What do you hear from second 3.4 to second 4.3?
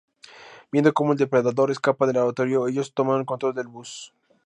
del bus.